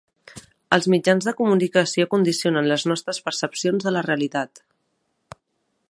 [0.77, 4.65] Els mitjans de comunicació condicionen les nostres percepcions de la realitat.